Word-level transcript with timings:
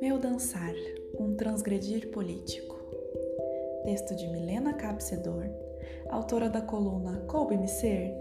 Meu 0.00 0.18
dançar, 0.18 0.74
um 1.16 1.36
transgredir 1.36 2.10
político. 2.10 2.76
Texto 3.84 4.16
de 4.16 4.26
Milena 4.26 4.74
Capcedor, 4.74 5.44
autora 6.08 6.48
da 6.48 6.60
coluna 6.60 7.24
Coube-me 7.28 7.68
Ser, 7.68 8.12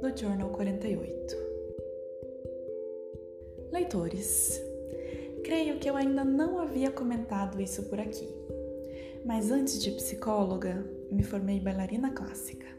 do 0.00 0.16
Journal 0.16 0.50
48. 0.50 1.36
Leitores, 3.72 4.62
creio 5.42 5.80
que 5.80 5.90
eu 5.90 5.96
ainda 5.96 6.24
não 6.24 6.60
havia 6.60 6.92
comentado 6.92 7.60
isso 7.60 7.82
por 7.88 7.98
aqui, 7.98 8.28
mas 9.24 9.50
antes 9.50 9.82
de 9.82 9.90
psicóloga, 9.90 10.86
me 11.10 11.24
formei 11.24 11.58
bailarina 11.58 12.12
clássica. 12.12 12.77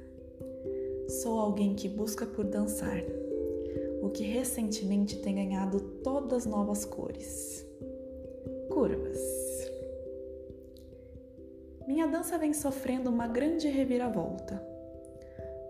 Sou 1.09 1.39
alguém 1.39 1.73
que 1.73 1.89
busca 1.89 2.23
por 2.23 2.45
dançar, 2.45 3.01
o 3.99 4.09
que 4.09 4.23
recentemente 4.23 5.17
tem 5.17 5.33
ganhado 5.33 5.79
todas 6.03 6.45
novas 6.45 6.85
cores. 6.85 7.65
Curvas. 8.69 9.17
Minha 11.87 12.05
dança 12.05 12.37
vem 12.37 12.53
sofrendo 12.53 13.09
uma 13.09 13.27
grande 13.27 13.67
reviravolta. 13.67 14.63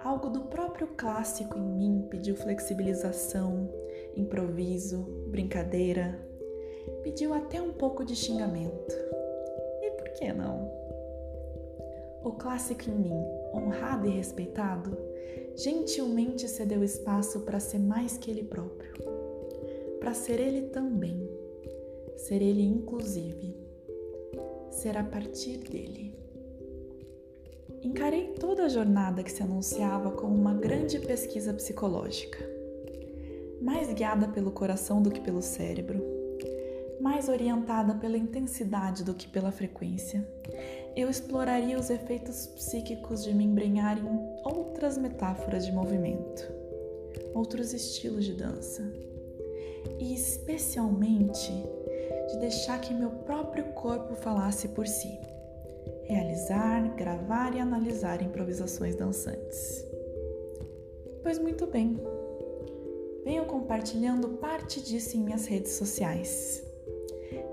Algo 0.04 0.30
do 0.30 0.42
próprio 0.42 0.88
clássico 0.88 1.58
em 1.58 1.72
mim 1.72 2.08
pediu 2.10 2.36
flexibilização, 2.36 3.70
improviso, 4.18 5.04
brincadeira, 5.30 6.20
pediu 7.02 7.34
até 7.34 7.62
um 7.62 7.72
pouco 7.72 8.04
de 8.04 8.14
xingamento. 8.14 8.94
E 9.82 9.92
por 9.92 10.10
que 10.10 10.34
não? 10.34 10.70
O 12.26 12.34
clássico 12.34 12.90
em 12.90 12.96
mim, 12.96 13.26
honrado 13.54 14.06
e 14.06 14.10
respeitado, 14.10 15.09
gentilmente 15.56 16.48
cedeu 16.48 16.84
espaço 16.84 17.42
para 17.42 17.60
ser 17.60 17.80
mais 17.80 18.18
que 18.18 18.32
ele 18.32 18.44
próprio, 18.44 18.94
para 20.00 20.14
ser 20.14 20.40
ele 20.40 20.70
também, 20.70 21.30
ser 22.16 22.42
ele 22.42 22.64
inclusive, 22.64 23.56
ser 24.72 24.98
a 24.98 25.04
partir 25.04 25.58
dele. 25.58 26.16
Encarei 27.82 28.34
toda 28.34 28.66
a 28.66 28.70
jornada 28.70 29.24
que 29.24 29.32
se 29.32 29.42
anunciava 29.42 30.12
como 30.12 30.36
uma 30.36 30.54
grande 30.54 31.00
pesquisa 31.00 31.54
psicológica, 31.54 32.40
mais 33.62 33.94
guiada 33.94 34.28
pelo 34.28 34.52
coração 34.52 35.02
do 35.02 35.12
que 35.12 35.22
pelo 35.22 35.42
cérebro, 35.42 36.02
mais 37.00 37.30
orientada 37.30 37.96
pela 37.96 38.18
intensidade 38.18 39.04
do 39.04 39.14
que 39.14 39.28
pela 39.28 39.52
frequência. 39.52 40.28
Eu 40.96 41.10
exploraria 41.10 41.80
os 41.80 41.90
efeitos 41.90 42.48
psíquicos 42.48 43.24
de 43.24 43.34
me 43.34 43.46
embrenhar 43.46 43.98
em 43.98 44.06
outras 44.80 44.98
metáforas 44.98 45.66
de 45.66 45.74
movimento, 45.74 46.50
outros 47.34 47.74
estilos 47.74 48.24
de 48.24 48.34
dança, 48.34 48.82
e 50.00 50.14
especialmente 50.14 51.52
de 52.30 52.38
deixar 52.40 52.80
que 52.80 52.94
meu 52.94 53.10
próprio 53.10 53.66
corpo 53.74 54.16
falasse 54.16 54.70
por 54.70 54.88
si 54.88 55.20
realizar, 56.06 56.96
gravar 56.96 57.54
e 57.54 57.60
analisar 57.60 58.22
improvisações 58.22 58.96
dançantes. 58.96 59.86
Pois 61.24 61.38
muito 61.38 61.68
bem, 61.68 62.00
venho 63.26 63.44
compartilhando 63.48 64.30
parte 64.38 64.82
disso 64.82 65.18
em 65.18 65.20
minhas 65.20 65.46
redes 65.46 65.74
sociais. 65.74 66.64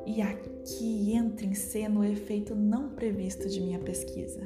E 0.07 0.23
aqui 0.23 1.13
entra 1.13 1.45
em 1.45 1.55
cena 1.55 1.99
o 1.99 2.05
efeito 2.05 2.55
não 2.55 2.91
previsto 2.91 3.49
de 3.49 3.61
minha 3.61 3.81
pesquisa. 3.81 4.41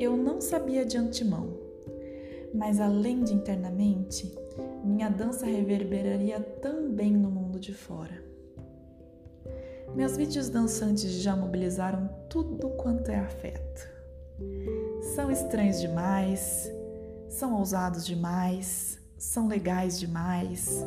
Eu 0.00 0.16
não 0.16 0.40
sabia 0.40 0.84
de 0.84 0.96
antemão, 0.96 1.58
mas 2.54 2.80
além 2.80 3.24
de 3.24 3.34
internamente, 3.34 4.32
minha 4.84 5.08
dança 5.08 5.44
reverberaria 5.44 6.38
também 6.38 7.12
no 7.12 7.28
mundo 7.28 7.58
de 7.58 7.74
fora. 7.74 8.22
Meus 9.96 10.16
vídeos 10.16 10.48
dançantes 10.48 11.10
já 11.14 11.34
mobilizaram 11.34 12.08
tudo 12.28 12.70
quanto 12.70 13.10
é 13.10 13.18
afeto. 13.18 13.88
São 15.16 15.32
estranhos 15.32 15.80
demais, 15.80 16.70
são 17.28 17.58
ousados 17.58 18.06
demais, 18.06 19.00
são 19.16 19.48
legais 19.48 19.98
demais. 19.98 20.84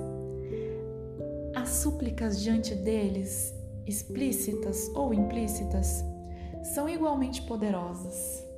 As 1.54 1.68
súplicas 1.68 2.40
diante 2.40 2.74
deles, 2.74 3.54
explícitas 3.86 4.90
ou 4.96 5.14
implícitas, 5.14 6.02
são 6.64 6.88
igualmente 6.88 7.42
poderosas. 7.42 8.51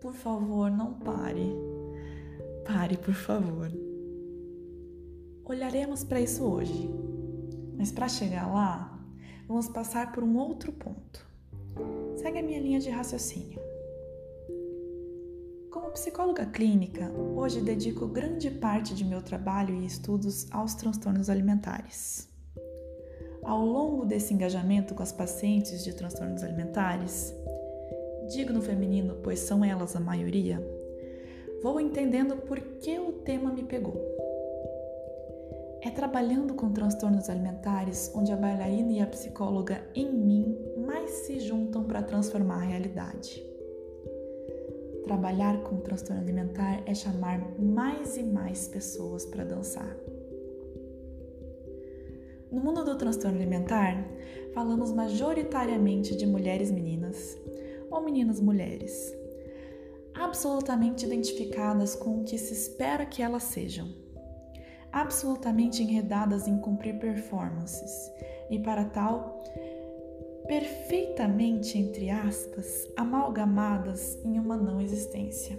Por 0.00 0.14
favor, 0.14 0.70
não 0.70 0.94
pare. 0.94 1.54
Pare, 2.64 2.96
por 2.96 3.14
favor. 3.14 3.70
Olharemos 5.44 6.04
para 6.04 6.20
isso 6.20 6.42
hoje. 6.44 6.88
Mas 7.76 7.92
para 7.92 8.08
chegar 8.08 8.50
lá, 8.52 8.98
vamos 9.46 9.68
passar 9.68 10.12
por 10.12 10.22
um 10.22 10.36
outro 10.38 10.72
ponto. 10.72 11.26
Segue 12.16 12.38
a 12.38 12.42
minha 12.42 12.60
linha 12.60 12.80
de 12.80 12.88
raciocínio. 12.88 13.60
Como 15.70 15.90
psicóloga 15.90 16.46
clínica, 16.46 17.10
hoje 17.36 17.60
dedico 17.60 18.06
grande 18.06 18.50
parte 18.50 18.94
de 18.94 19.04
meu 19.04 19.22
trabalho 19.22 19.74
e 19.74 19.86
estudos 19.86 20.46
aos 20.50 20.74
transtornos 20.74 21.28
alimentares. 21.28 22.28
Ao 23.42 23.64
longo 23.64 24.04
desse 24.04 24.32
engajamento 24.34 24.94
com 24.94 25.02
as 25.02 25.12
pacientes 25.12 25.82
de 25.82 25.94
transtornos 25.94 26.42
alimentares, 26.42 27.34
digo 28.30 28.52
no 28.52 28.62
feminino, 28.62 29.16
pois 29.22 29.40
são 29.40 29.64
elas 29.64 29.96
a 29.96 30.00
maioria, 30.00 30.64
vou 31.62 31.80
entendendo 31.80 32.36
por 32.36 32.60
que 32.60 32.98
o 32.98 33.12
tema 33.12 33.52
me 33.52 33.64
pegou. 33.64 34.00
É 35.82 35.90
trabalhando 35.90 36.54
com 36.54 36.70
transtornos 36.70 37.28
alimentares 37.28 38.12
onde 38.14 38.30
a 38.30 38.36
bailarina 38.36 38.92
e 38.92 39.00
a 39.00 39.06
psicóloga 39.06 39.82
em 39.94 40.12
mim 40.12 40.56
mais 40.86 41.10
se 41.10 41.40
juntam 41.40 41.84
para 41.84 42.02
transformar 42.02 42.62
a 42.62 42.66
realidade. 42.66 43.42
Trabalhar 45.04 45.62
com 45.62 45.78
transtorno 45.78 46.22
alimentar 46.22 46.82
é 46.86 46.94
chamar 46.94 47.58
mais 47.58 48.16
e 48.16 48.22
mais 48.22 48.68
pessoas 48.68 49.26
para 49.26 49.42
dançar. 49.42 49.96
No 52.52 52.60
mundo 52.60 52.84
do 52.84 52.96
transtorno 52.96 53.36
alimentar, 53.38 54.06
falamos 54.52 54.92
majoritariamente 54.92 56.16
de 56.16 56.26
mulheres 56.26 56.70
meninas 56.70 57.39
ou 57.90 58.00
meninas 58.00 58.40
mulheres, 58.40 59.14
absolutamente 60.14 61.04
identificadas 61.04 61.94
com 61.94 62.20
o 62.20 62.24
que 62.24 62.38
se 62.38 62.52
espera 62.52 63.04
que 63.04 63.22
elas 63.22 63.42
sejam 63.44 64.00
absolutamente 64.92 65.82
enredadas 65.82 66.48
em 66.48 66.58
cumprir 66.58 66.98
performances 66.98 68.10
e, 68.50 68.58
para 68.58 68.84
tal, 68.84 69.42
perfeitamente, 70.46 71.78
entre 71.78 72.10
aspas, 72.10 72.88
amalgamadas 72.96 74.18
em 74.24 74.38
uma 74.38 74.56
não 74.56 74.80
existência. 74.80 75.56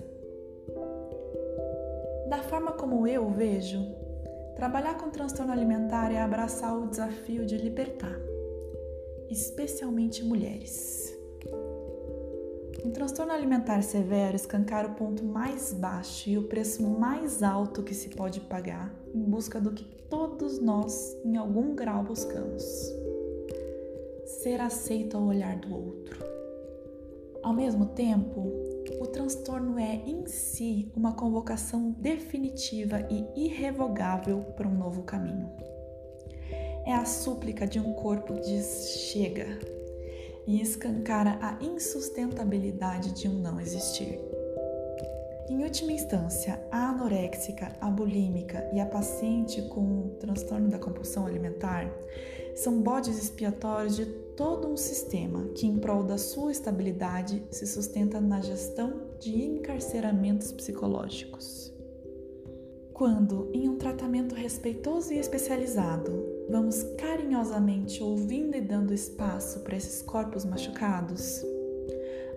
Da 2.30 2.44
forma 2.44 2.74
como 2.74 3.08
eu 3.08 3.30
vejo, 3.30 3.80
trabalhar 4.56 4.98
com 4.98 5.09
transtorno 5.09 5.52
alimentar 5.52 6.12
é 6.12 6.22
abraçar 6.22 6.78
o 6.78 6.88
desafio 6.88 7.46
de 7.46 7.58
libertar, 7.58 8.19
especialmente 9.30 10.24
mulheres. 10.24 11.18
Um 12.83 12.91
transtorno 12.91 13.31
alimentar 13.31 13.83
severo 13.83 14.35
escancara 14.35 14.87
o 14.87 14.95
ponto 14.95 15.23
mais 15.23 15.73
baixo 15.73 16.29
e 16.29 16.37
o 16.37 16.43
preço 16.43 16.81
mais 16.81 17.43
alto 17.43 17.83
que 17.83 17.93
se 17.93 18.09
pode 18.09 18.39
pagar 18.41 18.93
em 19.13 19.21
busca 19.21 19.59
do 19.59 19.71
que 19.71 19.83
todos 20.09 20.59
nós, 20.59 21.15
em 21.23 21.37
algum 21.37 21.75
grau, 21.75 22.03
buscamos: 22.03 22.63
ser 24.25 24.59
aceito 24.59 25.17
ao 25.17 25.23
olhar 25.23 25.57
do 25.57 25.73
outro. 25.73 26.25
Ao 27.43 27.53
mesmo 27.53 27.87
tempo, 27.87 28.51
o 28.99 29.07
transtorno 29.07 29.77
é 29.79 29.95
em 29.95 30.25
si 30.27 30.91
uma 30.95 31.13
convocação 31.13 31.91
definitiva 32.00 33.07
e 33.09 33.45
irrevogável 33.47 34.41
para 34.56 34.67
um 34.67 34.77
novo 34.77 35.03
caminho. 35.03 35.50
É 36.85 36.94
a 36.94 37.06
súplica 37.06 37.67
de 37.67 37.79
um 37.79 37.94
corpo 37.94 38.33
diz: 38.41 39.09
chega, 39.12 39.59
e 40.47 40.61
escancara 40.61 41.38
a 41.41 41.63
insustentabilidade 41.63 43.11
de 43.13 43.27
um 43.27 43.33
não 43.33 43.59
existir. 43.59 44.19
Em 45.49 45.63
última 45.63 45.91
instância, 45.91 46.61
a 46.71 46.89
anoréxica, 46.89 47.75
a 47.81 47.89
bulímica 47.89 48.69
e 48.73 48.79
a 48.79 48.85
paciente 48.85 49.61
com 49.63 50.15
transtorno 50.19 50.69
da 50.69 50.79
compulsão 50.79 51.25
alimentar 51.25 51.91
são 52.55 52.81
bodes 52.81 53.17
expiatórios 53.17 53.95
de 53.95 54.05
todo 54.05 54.67
um 54.67 54.77
sistema 54.77 55.49
que, 55.55 55.67
em 55.67 55.77
prol 55.77 56.03
da 56.03 56.17
sua 56.17 56.51
estabilidade, 56.51 57.43
se 57.51 57.67
sustenta 57.67 58.21
na 58.21 58.39
gestão 58.39 59.01
de 59.19 59.43
encarceramentos 59.43 60.51
psicológicos. 60.51 61.73
Quando, 62.93 63.49
em 63.53 63.67
um 63.67 63.77
tratamento 63.77 64.35
respeitoso 64.35 65.11
e 65.11 65.17
especializado, 65.17 66.11
vamos 66.51 66.83
carinhosamente 66.98 68.03
ouvindo 68.03 68.57
e 68.57 68.62
dando 68.62 68.94
espaço 68.94 69.62
para 69.62 69.77
esses 69.77 70.01
corpos 70.01 70.44
machucados, 70.44 71.42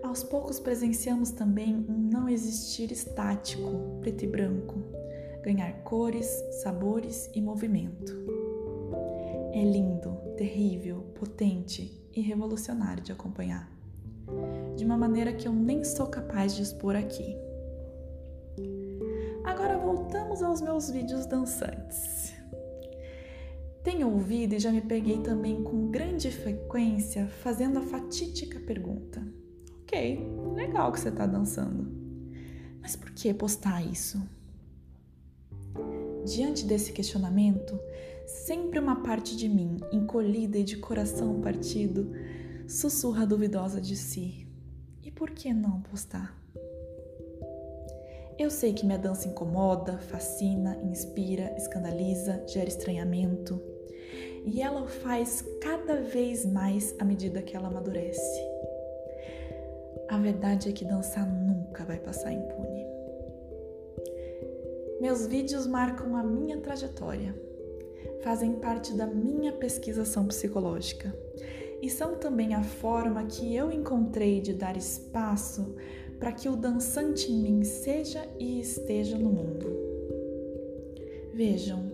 ao 0.01 0.15
aos 0.15 0.23
poucos 0.23 0.61
presenciamos 0.61 1.31
também 1.31 1.75
um 1.89 2.09
não 2.09 2.29
existir 2.29 2.89
estático, 2.89 3.99
preto 3.99 4.23
e 4.23 4.27
branco, 4.27 4.81
ganhar 5.43 5.73
cores, 5.83 6.25
sabores 6.63 7.29
e 7.35 7.41
movimento. 7.41 8.13
É 9.51 9.61
lindo, 9.61 10.17
terrível, 10.37 11.01
potente 11.19 12.01
e 12.13 12.21
revolucionário 12.21 13.03
de 13.03 13.11
acompanhar, 13.11 13.69
de 14.77 14.85
uma 14.85 14.95
maneira 14.95 15.33
que 15.33 15.49
eu 15.49 15.53
nem 15.53 15.83
sou 15.83 16.07
capaz 16.07 16.55
de 16.55 16.61
expor 16.61 16.95
aqui. 16.95 17.35
Agora 19.43 19.77
voltamos 19.77 20.41
aos 20.41 20.61
meus 20.61 20.89
vídeos 20.89 21.25
dançantes. 21.25 22.34
Tenho 23.85 24.09
ouvido 24.09 24.55
e 24.55 24.59
já 24.59 24.71
me 24.71 24.81
peguei 24.81 25.19
também 25.19 25.61
com 25.61 25.91
grande 25.91 26.31
frequência 26.31 27.27
fazendo 27.27 27.77
a 27.77 27.83
fatídica 27.83 28.59
pergunta: 28.59 29.21
Ok, 29.83 30.27
legal 30.55 30.91
que 30.91 30.99
você 30.99 31.09
está 31.09 31.27
dançando, 31.27 31.87
mas 32.81 32.95
por 32.95 33.11
que 33.11 33.31
postar 33.31 33.85
isso? 33.85 34.19
Diante 36.25 36.65
desse 36.65 36.91
questionamento, 36.93 37.79
sempre 38.25 38.79
uma 38.79 39.03
parte 39.03 39.37
de 39.37 39.47
mim, 39.47 39.77
encolhida 39.91 40.57
e 40.57 40.63
de 40.63 40.77
coração 40.77 41.39
partido, 41.39 42.11
sussurra 42.67 43.23
duvidosa 43.23 43.79
de 43.79 43.95
si: 43.95 44.47
e 45.03 45.11
por 45.11 45.29
que 45.29 45.53
não 45.53 45.81
postar? 45.81 46.35
Eu 48.35 48.49
sei 48.49 48.73
que 48.73 48.83
minha 48.83 48.97
dança 48.97 49.27
incomoda, 49.27 49.99
fascina, 49.99 50.75
inspira, 50.83 51.55
escandaliza, 51.55 52.43
gera 52.47 52.67
estranhamento. 52.67 53.74
E 54.45 54.61
ela 54.61 54.83
o 54.83 54.87
faz 54.87 55.43
cada 55.59 56.01
vez 56.01 56.45
mais 56.45 56.95
à 56.99 57.03
medida 57.03 57.41
que 57.41 57.55
ela 57.55 57.67
amadurece. 57.67 58.39
A 60.07 60.19
verdade 60.19 60.69
é 60.69 60.71
que 60.71 60.85
dançar 60.85 61.27
nunca 61.27 61.83
vai 61.83 61.97
passar 61.97 62.31
impune. 62.31 62.85
Meus 65.01 65.25
vídeos 65.25 65.65
marcam 65.65 66.15
a 66.15 66.23
minha 66.23 66.61
trajetória, 66.61 67.35
fazem 68.23 68.53
parte 68.53 68.93
da 68.93 69.07
minha 69.07 69.51
pesquisação 69.51 70.27
psicológica 70.27 71.13
e 71.81 71.89
são 71.89 72.15
também 72.15 72.53
a 72.53 72.63
forma 72.63 73.25
que 73.25 73.55
eu 73.55 73.71
encontrei 73.71 74.39
de 74.41 74.53
dar 74.53 74.77
espaço 74.77 75.75
para 76.19 76.31
que 76.31 76.47
o 76.47 76.55
dançante 76.55 77.31
em 77.31 77.41
mim 77.41 77.63
seja 77.63 78.27
e 78.39 78.59
esteja 78.59 79.17
no 79.17 79.29
mundo. 79.29 79.67
Vejam, 81.33 81.91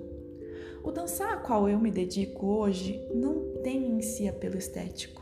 o 0.83 0.91
dançar 0.91 1.33
a 1.33 1.37
qual 1.37 1.69
eu 1.69 1.79
me 1.79 1.91
dedico 1.91 2.45
hoje 2.45 3.05
não 3.13 3.61
tem 3.61 3.85
em 3.87 4.01
si 4.01 4.27
apelo 4.27 4.57
estético. 4.57 5.21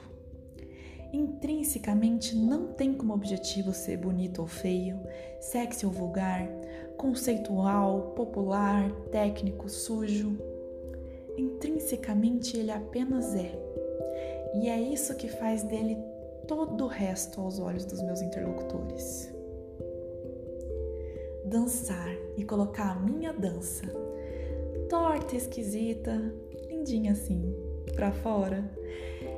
Intrinsecamente 1.11 2.35
não 2.35 2.67
tem 2.67 2.93
como 2.93 3.13
objetivo 3.13 3.73
ser 3.73 3.97
bonito 3.97 4.41
ou 4.41 4.47
feio, 4.47 4.99
sexy 5.39 5.85
ou 5.85 5.91
vulgar, 5.91 6.47
conceitual, 6.97 8.13
popular, 8.15 8.91
técnico, 9.11 9.67
sujo. 9.69 10.37
Intrinsecamente 11.37 12.57
ele 12.57 12.71
apenas 12.71 13.33
é. 13.33 13.57
E 14.55 14.69
é 14.69 14.79
isso 14.79 15.15
que 15.15 15.27
faz 15.27 15.63
dele 15.63 15.97
todo 16.47 16.83
o 16.83 16.87
resto 16.87 17.41
aos 17.41 17.59
olhos 17.59 17.85
dos 17.85 18.01
meus 18.01 18.21
interlocutores. 18.21 19.33
Dançar 21.45 22.09
e 22.37 22.43
colocar 22.43 22.91
a 22.91 22.99
minha 22.99 23.33
dança, 23.33 23.85
torta, 24.89 25.35
esquisita, 25.35 26.33
lindinha 26.67 27.11
assim, 27.11 27.55
para 27.95 28.11
fora, 28.11 28.69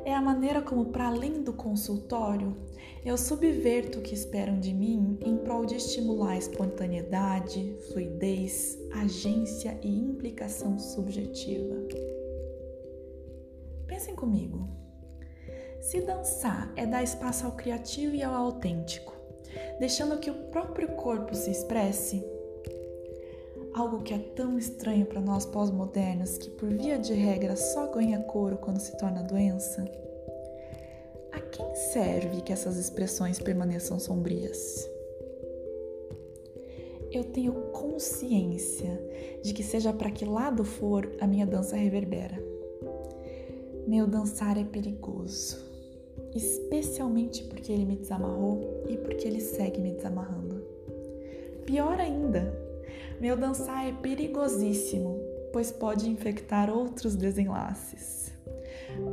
é 0.05 0.13
a 0.13 0.21
maneira 0.21 0.61
como, 0.61 0.85
para 0.85 1.07
além 1.07 1.43
do 1.43 1.53
consultório, 1.53 2.55
eu 3.03 3.17
subverto 3.17 3.99
o 3.99 4.01
que 4.01 4.13
esperam 4.13 4.59
de 4.59 4.73
mim 4.73 5.19
em 5.25 5.37
prol 5.37 5.65
de 5.65 5.75
estimular 5.75 6.37
espontaneidade, 6.37 7.75
fluidez, 7.91 8.79
agência 8.93 9.77
e 9.83 9.89
implicação 9.89 10.79
subjetiva. 10.79 11.75
Pensem 13.87 14.15
comigo. 14.15 14.69
Se 15.81 15.99
dançar 16.01 16.71
é 16.75 16.85
dar 16.85 17.03
espaço 17.03 17.45
ao 17.45 17.53
criativo 17.53 18.15
e 18.15 18.23
ao 18.23 18.33
autêntico, 18.33 19.13
deixando 19.79 20.19
que 20.19 20.29
o 20.31 20.49
próprio 20.51 20.89
corpo 20.89 21.35
se 21.35 21.51
expresse, 21.51 22.23
algo 23.73 24.01
que 24.03 24.13
é 24.13 24.17
tão 24.17 24.57
estranho 24.57 25.05
para 25.05 25.21
nós 25.21 25.45
pós-modernos 25.45 26.37
que, 26.37 26.49
por 26.49 26.69
via 26.69 26.97
de 26.97 27.13
regra, 27.13 27.55
só 27.55 27.87
ganha 27.91 28.19
couro 28.19 28.57
quando 28.57 28.79
se 28.79 28.97
torna 28.97 29.23
doença, 29.23 29.83
a 31.31 31.39
quem 31.39 31.73
serve 31.75 32.41
que 32.41 32.51
essas 32.51 32.77
expressões 32.77 33.39
permaneçam 33.39 33.99
sombrias? 33.99 34.89
Eu 37.11 37.25
tenho 37.25 37.53
consciência 37.71 39.01
de 39.43 39.53
que, 39.53 39.63
seja 39.63 39.91
para 39.91 40.11
que 40.11 40.25
lado 40.25 40.63
for, 40.63 41.11
a 41.19 41.27
minha 41.27 41.45
dança 41.45 41.75
reverbera. 41.75 42.41
Meu 43.85 44.07
dançar 44.07 44.57
é 44.57 44.63
perigoso 44.63 45.71
especialmente 46.35 47.43
porque 47.43 47.71
ele 47.71 47.85
me 47.85 47.95
desamarrou 47.95 48.83
e 48.87 48.97
porque 48.97 49.27
ele 49.27 49.39
segue 49.39 49.79
me 49.79 49.91
desamarrando. 49.91 50.63
Pior 51.65 51.99
ainda, 51.99 52.53
meu 53.21 53.37
dançar 53.37 53.87
é 53.87 53.91
perigosíssimo, 53.91 55.21
pois 55.53 55.71
pode 55.71 56.09
infectar 56.09 56.71
outros 56.71 57.15
desenlaces. 57.15 58.33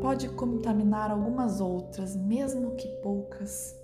Pode 0.00 0.30
contaminar 0.30 1.10
algumas 1.10 1.60
outras, 1.60 2.16
mesmo 2.16 2.74
que 2.74 2.88
poucas, 3.02 3.76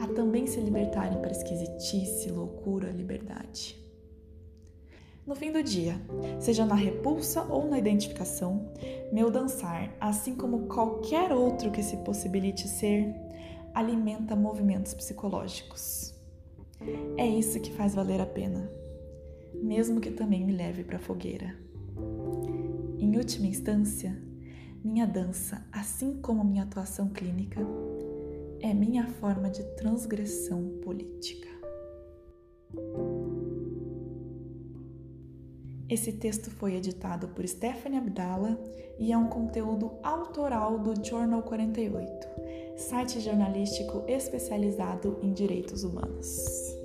a 0.00 0.08
também 0.08 0.48
se 0.48 0.58
libertarem 0.58 1.20
para 1.20 1.30
esquisitice, 1.30 2.28
loucura, 2.28 2.90
liberdade. 2.90 3.80
No 5.24 5.36
fim 5.36 5.52
do 5.52 5.62
dia, 5.62 5.94
seja 6.40 6.66
na 6.66 6.74
repulsa 6.74 7.44
ou 7.44 7.68
na 7.70 7.78
identificação, 7.78 8.72
meu 9.12 9.30
dançar, 9.30 9.94
assim 10.00 10.34
como 10.34 10.66
qualquer 10.66 11.30
outro 11.30 11.70
que 11.70 11.84
se 11.84 11.98
possibilite 11.98 12.66
ser, 12.66 13.14
alimenta 13.72 14.34
movimentos 14.34 14.92
psicológicos. 14.92 16.12
É 17.16 17.24
isso 17.24 17.60
que 17.60 17.70
faz 17.70 17.94
valer 17.94 18.20
a 18.20 18.26
pena, 18.26 18.81
mesmo 19.62 20.00
que 20.00 20.10
também 20.10 20.44
me 20.44 20.52
leve 20.52 20.82
para 20.82 20.96
a 20.96 21.00
fogueira. 21.00 21.56
Em 22.98 23.16
última 23.16 23.46
instância, 23.46 24.20
minha 24.84 25.06
dança, 25.06 25.64
assim 25.72 26.20
como 26.20 26.44
minha 26.44 26.64
atuação 26.64 27.08
clínica, 27.08 27.60
é 28.60 28.74
minha 28.74 29.06
forma 29.06 29.48
de 29.48 29.62
transgressão 29.76 30.80
política. 30.82 31.48
Esse 35.88 36.12
texto 36.12 36.50
foi 36.50 36.74
editado 36.74 37.28
por 37.28 37.46
Stephanie 37.46 37.98
Abdala 37.98 38.58
e 38.98 39.12
é 39.12 39.18
um 39.18 39.28
conteúdo 39.28 39.92
autoral 40.02 40.78
do 40.78 40.94
Journal 41.04 41.42
48, 41.42 42.26
site 42.76 43.20
jornalístico 43.20 44.02
especializado 44.08 45.18
em 45.22 45.32
direitos 45.32 45.84
humanos. 45.84 46.81